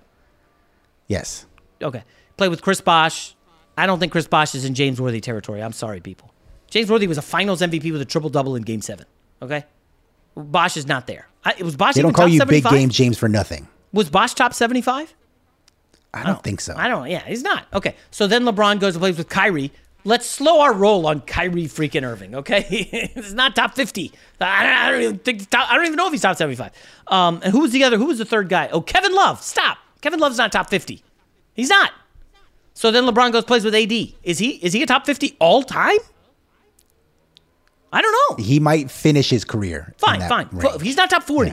[1.07, 1.45] Yes.
[1.81, 2.03] Okay.
[2.37, 3.35] Played with Chris Bosh.
[3.77, 5.61] I don't think Chris Bosh is in James Worthy territory.
[5.63, 6.33] I'm sorry, people.
[6.69, 9.05] James Worthy was a Finals MVP with a triple double in Game Seven.
[9.41, 9.65] Okay.
[10.35, 11.27] Bosh is not there.
[11.43, 11.95] I, it was Bosh.
[11.95, 13.67] They don't call you big game James for nothing.
[13.93, 15.13] Was Bosh top seventy five?
[16.13, 16.73] I don't think so.
[16.75, 17.09] I don't.
[17.09, 17.67] Yeah, he's not.
[17.73, 17.95] Okay.
[18.11, 19.71] So then LeBron goes and plays with Kyrie.
[20.05, 22.33] Let's slow our roll on Kyrie freaking Irving.
[22.33, 22.65] Okay,
[23.15, 24.11] it's not top fifty.
[24.39, 25.49] I don't, I don't even think.
[25.49, 26.71] Top, I don't even know if he's top seventy-five.
[27.07, 27.97] Um, and who was the other?
[27.97, 28.69] Who was the third guy?
[28.71, 29.41] Oh, Kevin Love.
[29.43, 29.77] Stop.
[30.01, 31.03] Kevin Love's not top fifty.
[31.53, 31.91] He's not.
[32.73, 33.91] So then LeBron goes plays with AD.
[34.23, 34.51] Is he?
[34.63, 35.97] Is he a top fifty all time?
[37.91, 38.43] I don't know.
[38.43, 39.93] He might finish his career.
[39.97, 40.47] Fine, fine.
[40.51, 40.81] range.
[40.81, 41.51] He's not top forty.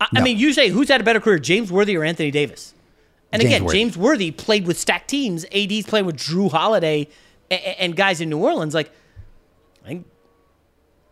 [0.00, 0.22] I, I No.
[0.22, 2.74] mean, you say who's had a better career, James Worthy or Anthony Davis?
[3.32, 3.78] And James again, Worthy.
[3.78, 5.44] James Worthy played with stacked teams.
[5.54, 7.08] AD's playing with Jrue Holiday
[7.50, 8.74] and, and guys in New Orleans.
[8.74, 8.90] Like,
[9.86, 10.04] I,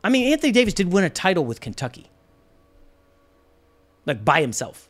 [0.04, 2.10] I mean, Anthony Davis did win a title with Kentucky,
[4.06, 4.88] like by himself.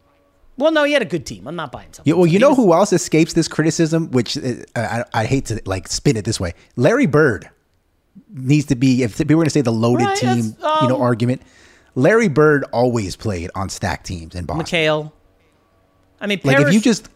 [0.56, 1.46] Well, no, he had a good team.
[1.46, 2.06] I'm not by himself.
[2.06, 4.10] Yeah, well, you He know was- who else escapes this criticism?
[4.10, 6.52] Which uh, I, I hate to like spin it this way.
[6.76, 7.48] Larry Bird
[8.34, 9.02] needs to be.
[9.02, 11.42] If we were going to say the loaded Right, team, that's, you know, um, argument.
[11.94, 14.64] Larry Bird always played on stacked teams in Boston.
[14.64, 15.12] McHale.
[16.20, 17.08] I mean, Like if you just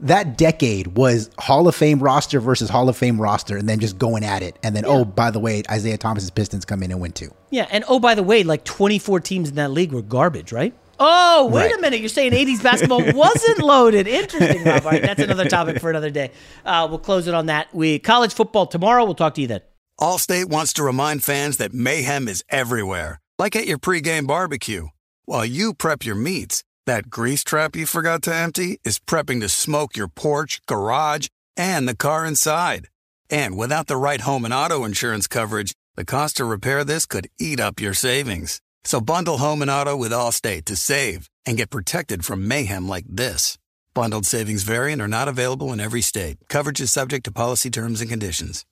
[0.00, 3.98] that decade was Hall of Fame roster versus Hall of Fame roster, and then just
[3.98, 7.00] going at it, and then oh by the way, Isiah Thomas's Pistons come in and
[7.00, 7.30] win two.
[7.50, 10.74] yeah, and oh by the way, like 24 teams in that league were garbage, right?
[11.00, 11.78] Oh, wait Right.
[11.78, 12.00] a minute!
[12.00, 14.08] You're saying 80s basketball wasn't loaded?
[14.08, 14.64] Interesting.
[14.64, 14.84] Rob.
[14.84, 16.32] All right, that's another topic for another day.
[16.64, 17.72] Uh, we'll close it on that.
[17.72, 19.04] We college football tomorrow.
[19.04, 19.60] We'll talk to you then.
[20.00, 24.88] Allstate wants to remind fans that mayhem is everywhere, like at your pregame barbecue.
[25.24, 29.48] While you prep your meats, that grease trap you forgot to empty is prepping to
[29.48, 32.88] smoke your porch, garage, and the car inside.
[33.28, 37.28] And without the right home and auto insurance coverage, the cost to repair this could
[37.38, 38.62] eat up your savings.
[38.84, 43.04] So bundle home and auto with Allstate to save and get protected from mayhem like
[43.06, 43.58] this.
[43.92, 46.38] Bundled savings variant are not available in every state.
[46.48, 48.64] Coverage is subject to policy terms and conditions.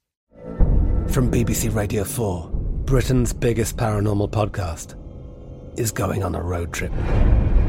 [1.10, 2.48] From BBC Radio 4,
[2.86, 4.94] Britain's biggest paranormal podcast
[5.78, 6.92] is going on a road trip.